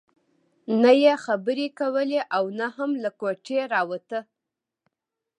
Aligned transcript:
نه 0.81 0.91
يې 1.03 1.13
خبرې 1.25 1.67
کولې 1.79 2.21
او 2.35 2.43
نه 2.59 2.67
هم 2.75 2.91
له 3.03 3.09
کوټې 3.19 3.59
راوته. 3.73 4.19